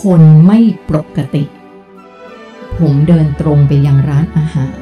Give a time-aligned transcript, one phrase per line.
[0.00, 1.44] คนไม่ปกติ
[2.78, 4.80] ผมเดินตรงไปยังร้านอาหาร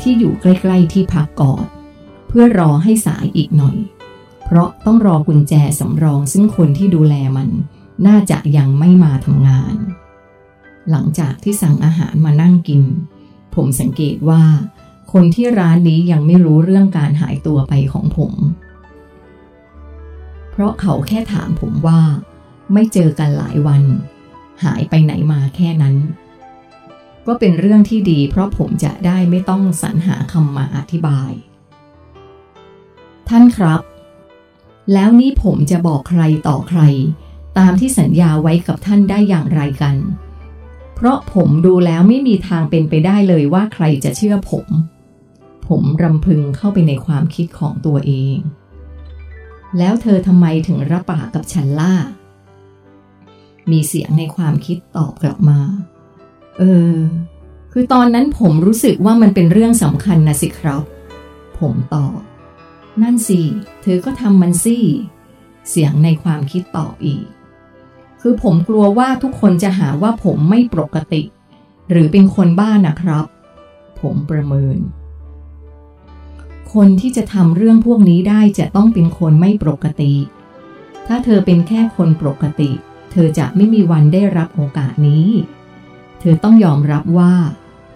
[0.00, 1.64] ที่อยู่ใกล้ๆที่พักก่อน
[2.28, 3.76] เพื่อรอให้สายอีกหน่อย
[4.44, 7.48] เพราะต้องรอกุญแจสำรองซึ่งคนที่ดูแลมัน
[8.06, 9.74] น่าจะยังไม่มาทำงาน
[10.90, 12.82] หลังจากที่สั่งอาหารมานั่งกิน
[13.54, 14.42] ผมสังเกตว่า
[15.12, 18.34] คนที่ร้านนี้ยังไม่รู้เรื่องการหายตัวไปของผม
[20.50, 22.00] เพราะเขาแค่ถามผมว่า
[22.72, 23.82] ไม่เจอกันหลายวัน
[24.64, 25.96] หายไปไหนมาแค่นั้น
[27.26, 31.32] ก็เป็นเรื่องที่ดีเพราะผมจะได้ไม่ต้องสรรหาคำมาอธิบาย
[33.28, 33.80] ท่านครับ
[34.92, 36.80] แล้วนี่ผมจะบอกใครต่อใคร
[37.58, 39.96] ตามที่สัญญาไว้กับท่านได้อย่างไรกัน
[40.94, 44.66] เพราะผมดูแล้วไม่มีทางเป็นไปได้เลยว่าใครจะเชื่อผม
[45.68, 48.38] ผมรำพึงเข้าไปในความคิดของตัวเอง
[49.78, 51.94] แล้วเธอทำไมถึงรับปากกับฉันล่ะ
[53.70, 55.60] มีเสียงในความคิดตอบกลับมา
[56.58, 56.94] เออ
[57.72, 60.82] คือตอนนั้นผมรู้สึกว่ามันเป็นเรื่องสำคัญนะสิครับ
[61.58, 62.18] ผมตอบ
[63.02, 63.40] นั่นสิ
[63.82, 64.78] เธอก็ทำมันสิ
[65.70, 67.24] เสียงในความคิดตอบอีก
[68.20, 71.22] คือผมกลัวว่าทุกคนจะหาว่าผมไม่ปกติ
[71.90, 73.24] หรือเป็นคนบ้านะครับ
[74.00, 74.78] ผมประเมิน
[76.74, 80.12] คนที่จะทำเรื่องพวกนี้ได้จะต้องเป็นคนไม่ปกติ
[81.06, 85.28] ถ้าเธอเป็นแค่คนปกติเอจะไม่มีวันได้รับโอกาสนี้
[86.20, 87.34] เธอต้องยอมรับว่า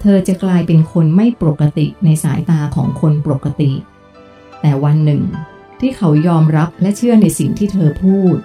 [0.01, 3.73] เธอจะกลายเป็นคนไม่ปกติในสายตาของคนปกติ
[4.61, 5.23] แต่วันหนึ่ง
[5.81, 8.37] ที่เขายอมรับและเชื่อในสิ่งที่เธอพูด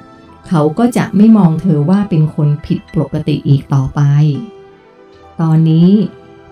[0.48, 4.02] เขาก็จะไม่มองเธอว่าเป็นคนผิดปกติอีกต่อไป
[5.42, 5.90] ตอนนี้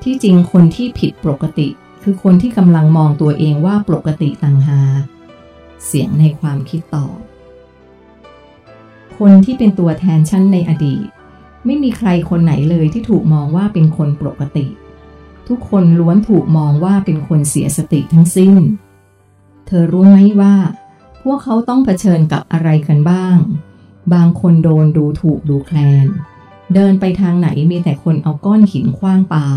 [0.03, 1.67] ที่จริงคนที่ผิดปกติ
[2.03, 5.01] คือคนที่กำลังมองตัวเองว่าปกติต่างหาก
[5.85, 7.07] เสียงในความคิดต่อ
[9.17, 11.05] คนที่เป็นตัวแทนฉันในอดีต
[11.65, 14.67] ไม่มีใครคนไหนเลยที่ถูกมองว่าเป็นคนปกติ
[15.47, 18.55] ทุกคนล้วนถูกมองว่าเป็นคนเสียสติทั้งสิ้น
[19.65, 20.55] เธอรู้ไหมว่า
[21.23, 23.37] พวกเขาต้องเผชิญกับอะไรกันบ้าง
[24.13, 26.07] บางคนโดนดูถูกดูแคลน
[26.73, 29.47] เดินไปทางไหนมีแต่คนเอาก้อนหินคว้างปา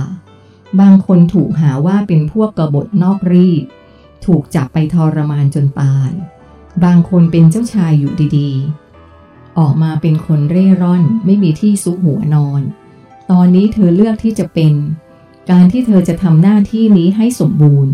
[0.80, 3.64] บางคนถูกหาว่าเป็นพวกกบฏนอกรีด
[4.26, 6.10] ถูกจับไปทรมานจนตาย
[6.84, 8.85] บางคนเป็นเจ้าชายอยู่ดีๆ
[9.58, 12.62] ออกมาเป็นคนเร่ร่อนไม่มีที่ซุกหัวนอน
[13.30, 14.74] ตอนนี้เธอเลือกที่จะเป็น
[15.50, 17.92] การที่เธอจะทำหน้าที่นี้ให้สมบูรณ์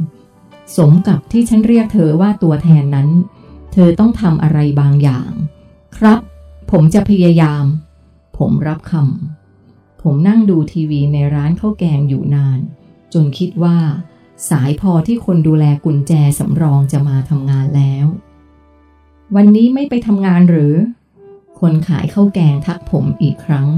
[0.76, 3.08] สมกับที่ฉันเรียกเธอว่าตัวแทนนั้น
[3.72, 5.30] เธอต้องทำอะไรบางอย่าง
[5.96, 6.18] ครับ
[6.70, 7.64] ผมจะพยายาม
[8.38, 12.58] ผมรับคำผมนั่งดูทีวีในร้านข้าวแกงอยู่นาน
[13.12, 13.78] จนคิดว่า
[14.50, 18.06] สายพอที่คนดูแลกุญแจสำรองจะมาทำงานแล้ว
[19.34, 20.74] วันนี้ไม่ไปทำงานหรือ
[21.64, 23.68] คนขายข้าวแกงทักผมอีกครั้ง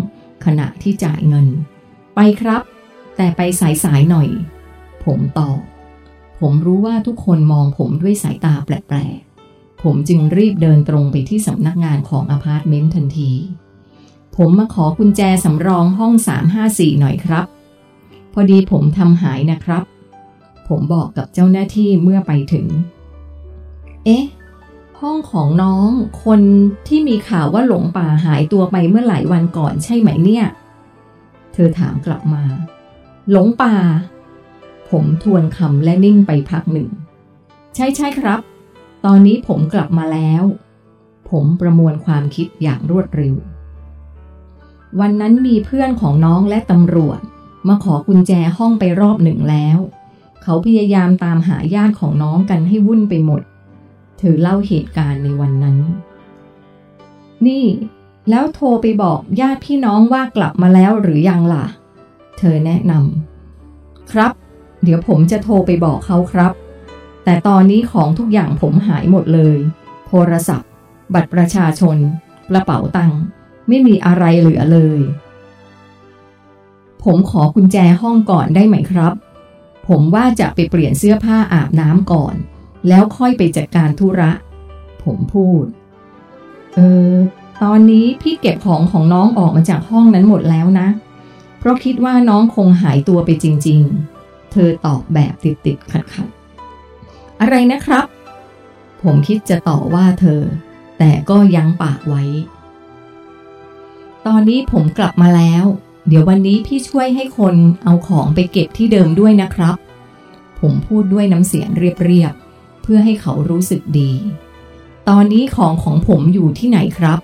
[0.44, 1.46] ขณะที่จ่ายเงิน
[2.14, 2.62] ไปครับ
[3.16, 3.40] แต่ไป
[3.84, 4.28] สายๆหน่อย
[5.04, 5.58] ผมตอบ
[6.40, 13.32] ผมรู้ว่าทุกคนมองผมด้วยสายตาแปลกๆ ผมจึงรีบเดินตรงไปที่สำนักงานของอพาร์ตเมนต์ทันที
[14.36, 16.12] ผมมาขอกุญแจสำรองห้อง
[16.56, 17.46] 354 หน่อยครับ
[18.32, 19.82] พอดีผมทำหายนะครับ
[20.68, 22.66] ผมบอกกับเจ้าหน้าที่เมื่อไปถึง
[24.04, 24.24] เอ๊ะ
[25.04, 25.88] ห้องของน้อง
[26.24, 26.40] คน
[26.88, 30.46] ที่มีข่าวว่าหลงป่าหายตัวไปเมื่อหลายวันก่อนใช่ไหมเนี่ย
[31.52, 32.42] เธอถามกลับมา
[33.30, 33.74] หลงป่า
[34.90, 36.88] ผมทวนคำและนิ่งไปพักหนึ่ง
[37.74, 38.40] ใช่ใช่ครับ
[39.04, 40.44] ตอนนี้ผมกลับมาแล้ว
[41.30, 43.34] ผมประมวลความคิดอย่างรวดเร็ว
[45.00, 47.20] วันนั้นมีเพื่อนของน้องและตำรวจ
[47.68, 49.78] มาขอกุญแจห้องไปรอบหนึ่งแล้ว
[50.42, 53.42] เขาพยายามตามหาญาติของน้องกันให้วุ่นไปหมด
[54.18, 55.78] เธอเล่าเหตุการณ์ในวันนั้น
[57.46, 57.66] นี่
[58.30, 61.64] แล้วโทรไปบอกญาติพี่น้องว่ากลับมาแล้วหรือยังล่ะ
[62.38, 64.32] เธอแนะนำครับ
[64.82, 66.52] เดี๋ยวผมจะโทรไปบอกเขาครับ
[67.24, 69.58] แต่ตอนนี้ของทุกอย่างผมหายหมดเลย
[70.06, 70.70] โทรศัพท์
[71.14, 71.96] บัตรประชาชน
[72.48, 73.20] กระเป๋าตังค์
[73.68, 75.00] ไม่มีอะไรเหลือเลย
[77.04, 79.14] ผมขอกุญแจห้องก่อนได้ไหมครับ
[79.88, 82.34] ผมว่าจะไปเปลี่ยนเสื้อผ้าอาบน้ำก่อน
[82.88, 84.30] แล้วค่อยไปจัดการธุระ
[85.04, 85.64] ผมพูด
[86.74, 86.78] เอ
[87.12, 87.14] อ
[87.62, 90.88] ตอนนี้พี่เก็บของของน้องออกมาจากห้องนั้นหมดแล้วนะ
[91.58, 93.80] เพราะคิดว่าน้องคงหายตัวไปจริง
[94.16, 98.06] ๆ เธอตอบแบบติดติดขัดขัดๆอะไรนะครับ
[99.02, 100.40] ผมคิดจะต่อว่าเธอ
[100.98, 102.22] แต่ก็ยั้งปากไว้
[104.26, 105.64] ตอนนี้ผมกลับมาแล้ว
[106.08, 107.54] เดี๋ยววันนี้พี่ช่วยให้คน
[107.84, 109.76] เอาของไปเก็บที่เดิมด้วยนะครับ
[110.60, 112.43] ผมพูดด้วยน้ำเสียงเรียบๆ
[112.84, 114.12] เพื่อให้เขารู้สึกดี
[115.08, 117.18] ตอนนี้ของของผมอยู่ที่ไหนครับ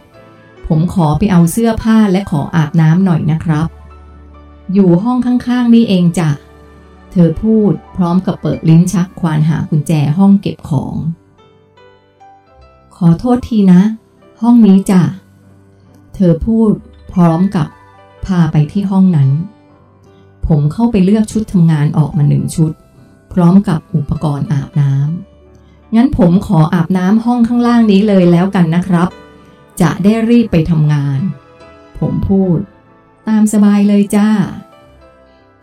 [0.69, 3.69] ผผมขอไปเอาเสื้อผ้าและขออาบน้ำหน่อยนะครับ
[4.73, 6.31] อยู่ห้องข้างๆนี่เองจ้ะ
[7.13, 10.95] เธอพูดพร้อมกับเปิดลิ้นชักควานหากุญแจห้องเก็บของ
[12.97, 13.83] ขอโทษทีนะ
[14.43, 15.03] ห้องนี้จ้ะ
[16.15, 16.73] เธอพูด
[17.13, 17.69] พร้อมกับ
[18.27, 19.31] พาไปที่ห้องนั้น
[20.47, 22.73] ผมเข้าไปเลือกชุดทำงานออกมาหนึ่งชุด
[23.33, 25.30] พร้อมกับอุปกรณ์อาบน้ำ
[25.97, 29.09] งั้นผมขออาบน้ำห้องข้างล่างนี้เลยแล้วกันนะครับ
[29.81, 31.21] จะได้รีบไปทำงาน
[31.99, 32.59] ผมพูด
[33.29, 34.29] ตามสบายเลยจ้า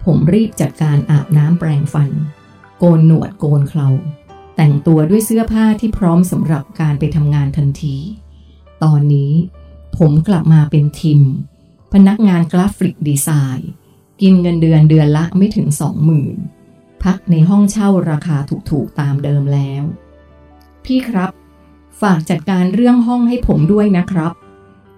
[0.04, 2.10] ผมรีบจัดการอาบน้ำแปรงฟัน
[2.80, 3.90] โกนหนวดโกนเครา
[4.56, 7.98] แต่งตัวด้วยเสื้อผ้าที่พร้อมสำหรับการไปทำงานทันที
[8.84, 9.34] ตอนนี้
[9.98, 11.22] ผมกลับมาเป็นทีม
[11.94, 13.70] พนักงานกราฟิกดีไซน์
[14.22, 16.38] กินเงินเดือนเดือนละไม่ถึงสองหมื่น
[17.04, 18.38] พักในห้องเช่าราคา
[18.70, 19.84] ถูกๆตามเดิมแล้ว
[20.88, 21.32] พี่ครับ
[22.02, 24.34] ฝากจัดการเรื่องห้องให้ผมด้วยนะครับ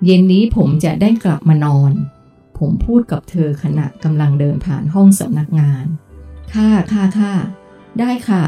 [0.06, 1.92] เย็นนี้ผมจะได้กลับมานอน
[2.58, 5.86] ผมพูดกับเธอขณะกำลังเดินผ่านห้องสำนักงาน
[6.54, 7.34] ค่ะค่ะค่ะ
[8.00, 8.44] ได้ค่ะ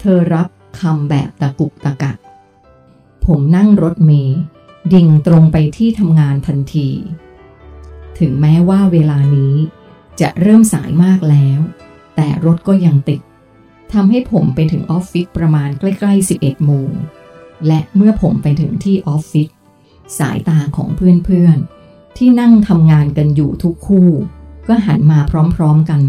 [0.00, 0.48] เธอรับ
[0.80, 2.16] คำแบบตะกุกตะกัก
[3.26, 4.38] ผมนั่งรถเมย์
[4.92, 6.88] ดิ่งตรงไปที่ทำงานทันที
[8.18, 9.54] ถึงแม้ว่าเวลานี้
[10.20, 11.60] จะเริ่มสายมากแล้ว
[12.16, 13.20] แต่รถก็ยังติด
[13.94, 16.90] ทำให้ผมไปถึงออฟฟิศประมาณใกล้ ๆ 11 โมง
[17.66, 19.48] และเมื่อผมไปถึงที่ออฟฟิศ
[20.18, 24.08] สายตาของเพื่อนๆ ที่นั่งทำงานกันอยู่ทุกคู่
[24.68, 25.18] ก็หันมา
[25.56, 26.02] พร้อมๆกัน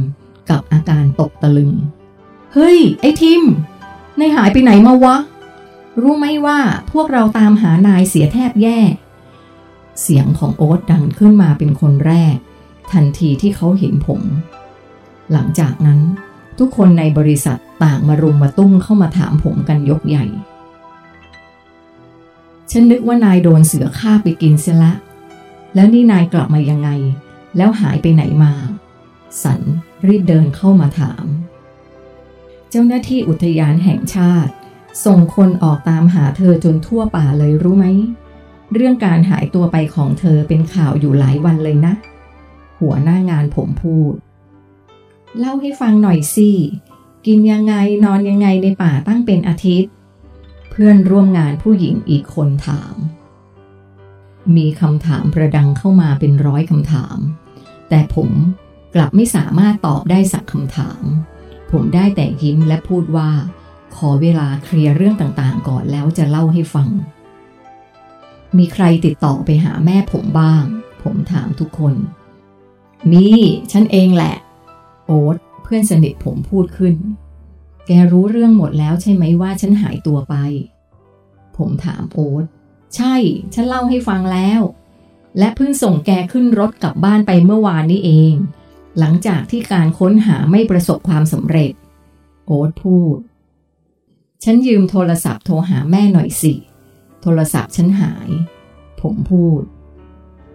[0.50, 1.72] กับอาการตกตะลึง
[2.54, 3.44] เฮ้ย ไอ้ทิม
[4.20, 5.16] นายหายไปไหนมาวะ
[6.02, 6.60] รู้ไหมว่า
[6.92, 8.80] พวกเราตามหานายเสียแทบแย่
[10.02, 12.36] เสียงของโอ๊ตดังขึ้นมาเป็นคนแรก
[12.92, 14.22] ทันทีที่เขาเห็นผม
[15.31, 16.00] หลังจากนั้น
[16.60, 20.25] ทุกคนในบริษัทต่างมารุมมาตุ้มเข้ามาถามผมกันยกใหญ่
[22.72, 24.94] ฉันนึกว่านายโดนเสือฆ่าไปกินเสียละ
[25.75, 26.90] แล้วนี่นายกลับมายังไง
[27.57, 28.54] แล้วหายไปไหนมา
[29.44, 29.62] สัน
[30.07, 31.25] รีบเดินเข้ามาถาม
[32.69, 34.52] เจ้าหน้าที่อุทยานแห่งชาติ
[35.06, 37.86] ส่งคนออกตามหาเธอจนทั่วป่าเลยรู้ไหม
[38.74, 41.94] เรื่องการหายตัวไปของเธอเป็นข่าวอยู่หลายวันเลยนะ
[42.80, 44.13] หัวหน้างานผมพูด
[45.40, 46.50] เล่าให้ฟังหน่อยสิ
[47.26, 47.74] กินยังไง
[48.06, 49.92] นอนยังไงในป่าตั้งเป็นอาทิตย์
[50.70, 52.96] เพื่อนร่วมงานผู้หญิงอีกคนถาม
[54.56, 57.18] มีคำถามประดังเข้ามาเป็นร้อยคำถาม
[57.90, 58.30] แต่ผม
[58.96, 61.04] กลับไม่สามารถตอบได้สักคำถาม
[61.72, 63.30] ผมได้แต่ยิ้มและพูดว่า
[63.96, 66.90] ขอเวลาเคลียร์เรื่องต่างๆ ก่อนแล้วจะเล่าให้ฟัง
[68.58, 70.64] มีใครติดต่อไปหาแม่ผมบ้าง
[71.04, 71.94] ผมถามทุกคน
[73.12, 73.28] มี
[73.72, 74.36] ฉันเองแหละ
[75.06, 76.96] โอ๊ตเพื่อนสนิทผมพูดขึ้น
[77.88, 80.36] แกรู้เรื่องหมดแล้วใช่ไหมว่าฉันหายตัวไป
[81.57, 82.46] ผมถามโอ๊ต
[82.96, 83.16] ใช่
[83.54, 84.62] ฉันเล่าให้ฟังแล้ว
[85.40, 88.34] และเพิ่งส่งแกขึ้นรถกลับบ้านไปเมื่อวานนี้เอง
[89.00, 91.72] หลังจากที่การค้นหาไม่ประสบความสำเร็จ
[92.46, 93.18] โอ๊ตพูด
[94.44, 96.54] ฉันยืมโทรศัพท์โทรหาแม่หน่อยสิ
[97.22, 98.30] โทรศัพท์ฉันหาย
[99.02, 99.62] ผมพูด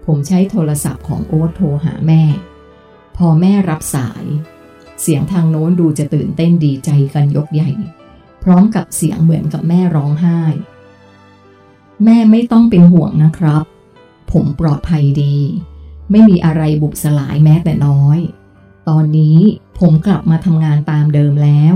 [0.06, 2.22] ผมใช้โทรศัพท์ของโอ๊ตโทรหาแม่
[3.22, 4.24] พอแม่รับสาย
[5.00, 7.70] เสียงทางโน้นดูจะตื่นเต้นดีใจกันยกใหญ่
[8.42, 10.40] พร้อมกับเสียงเหมือนกับแม่ร้องไห้
[12.04, 13.64] แม่ไม่ต้องเป็นห่วงนะครับ
[14.32, 15.36] ผมปลอดภัยดี
[16.10, 18.18] ไม่มีอะไรบุบสลายแม้แต่น้อย
[18.88, 19.38] ตอนนี้
[19.78, 21.74] ผมกลับมาทำงานตามเดิมแล้ว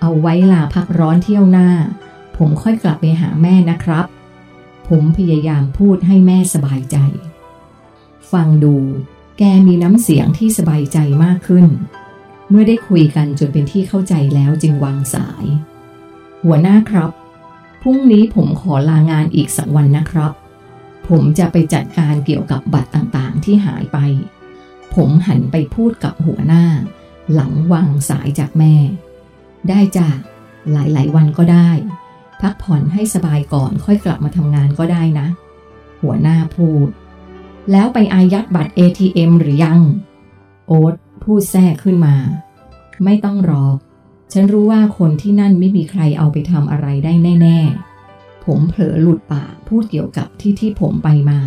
[0.00, 1.70] เอาไว้ลาพักร้อนเที่ยวหน้า
[2.36, 4.06] ผมค่อยกลับไปหาแม่นะครับ
[4.88, 6.96] ผมพยายามพูดให้แม่สบายใจ
[8.32, 8.76] ฟังดู
[9.38, 11.66] แกมีน้ำเสียงที่สบายใจมากขึ้น
[12.48, 15.44] เมื่อได้คุยกันจนเป็นที่เข้าใจแล้วจึงวางสาย
[16.44, 17.10] หัวหน้าครับ
[17.82, 20.32] พรุ่งนี้ผมขอลางานอีกสักวันนะครับ
[21.08, 23.98] ผมจะไปจัดการเกี่ยวกับบัตรต่างๆที่หายไป
[24.94, 26.64] ผมหันไปพูดกับหัวหน้า
[27.32, 28.74] หลังวางสายจากแม่
[29.68, 30.08] ได้จ้ะ
[30.72, 31.70] หลายๆ วันก็ได้
[32.40, 35.26] พักผ่อนให้สบายก่อนค่อยกลับมาทำงานก็ได้นะ
[36.02, 36.88] หัวหน้าพูด
[37.70, 39.80] แล้วไปอายัดบัตร ATM หรือยัง
[40.66, 42.16] โอ๊ตพูดแทรกขึ้นมา
[43.04, 43.64] ไม่ต้องรอ
[44.32, 47.58] ฉันรู้ว่าคนที่นั่นไม่มีใครเอาไปทำอะไรได้แน่
[48.02, 51.40] ๆ ผมเผลอหลุดปากพูดเกี่ยวกับที่ที่ผมไปมา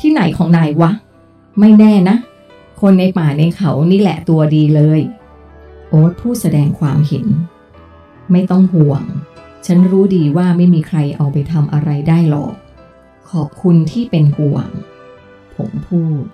[0.00, 0.90] ที่ไหนของนายวะ
[1.60, 2.16] ไม่แน่นะ
[2.80, 5.00] คนในป่าในเขานี่แหละตัวดีเลย
[5.88, 7.26] โอ๊ตพูดแสดงความเห็น
[8.32, 9.02] ไม่ต้องห่วง
[9.66, 12.54] ฉันรู้ดีว่าไม่มีใครเอาไปทำอะไรได้หรอก
[13.30, 14.68] ขอบคุณที่เป็นห่วง
[15.60, 16.24] ผมพูด